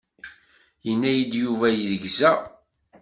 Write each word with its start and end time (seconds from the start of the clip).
Yenna-yi-d 0.85 1.33
Yuba 1.43 1.67
yegza. 1.71 2.31